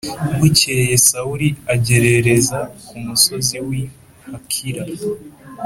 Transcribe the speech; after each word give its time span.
Bukeye 0.37 0.95
Sawuli 1.07 1.47
agerereza 1.73 2.59
ku 2.85 2.95
musozi 3.05 3.57
w’i 3.67 3.81
Hakila 4.25 4.83